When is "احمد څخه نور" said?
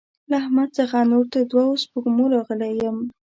0.41-1.25